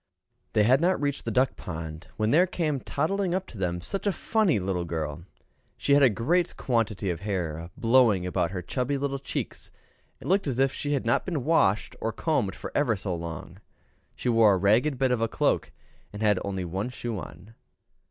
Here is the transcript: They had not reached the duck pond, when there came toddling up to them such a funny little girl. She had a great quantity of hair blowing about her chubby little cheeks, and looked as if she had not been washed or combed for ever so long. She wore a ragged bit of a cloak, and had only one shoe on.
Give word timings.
They 0.53 0.63
had 0.63 0.81
not 0.81 0.99
reached 0.99 1.25
the 1.25 1.29
duck 1.29 1.55
pond, 1.55 2.07
when 2.17 2.31
there 2.31 2.47
came 2.47 2.79
toddling 2.79 3.35
up 3.35 3.45
to 3.45 3.57
them 3.59 3.81
such 3.81 4.07
a 4.07 4.11
funny 4.11 4.57
little 4.57 4.83
girl. 4.83 5.25
She 5.77 5.93
had 5.93 6.01
a 6.01 6.09
great 6.09 6.57
quantity 6.57 7.11
of 7.11 7.19
hair 7.19 7.69
blowing 7.77 8.25
about 8.25 8.49
her 8.49 8.63
chubby 8.63 8.97
little 8.97 9.19
cheeks, 9.19 9.69
and 10.19 10.27
looked 10.27 10.47
as 10.47 10.57
if 10.57 10.73
she 10.73 10.93
had 10.93 11.05
not 11.05 11.23
been 11.23 11.43
washed 11.45 11.95
or 12.01 12.11
combed 12.11 12.55
for 12.55 12.71
ever 12.73 12.95
so 12.95 13.13
long. 13.13 13.59
She 14.15 14.27
wore 14.27 14.55
a 14.55 14.57
ragged 14.57 14.97
bit 14.97 15.11
of 15.11 15.21
a 15.21 15.27
cloak, 15.27 15.71
and 16.11 16.23
had 16.23 16.39
only 16.43 16.65
one 16.65 16.89
shoe 16.89 17.19
on. 17.19 17.53